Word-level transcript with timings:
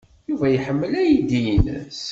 Yuba 0.29 0.47
iḥemmel 0.51 0.91
aydi-nnes. 1.01 2.01